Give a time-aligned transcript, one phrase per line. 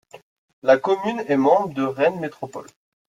[0.63, 2.65] La commune est membre de Rennes Métropole.